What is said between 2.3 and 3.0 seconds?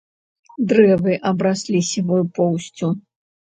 поўсцю.